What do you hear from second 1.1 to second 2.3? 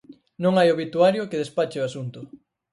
que despache o asunto.